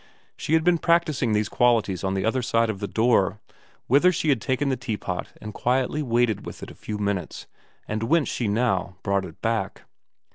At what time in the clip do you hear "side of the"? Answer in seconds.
2.41-2.87